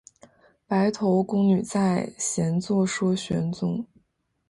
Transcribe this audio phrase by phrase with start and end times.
[0.65, 3.85] 白头宫女在，闲坐说玄宗。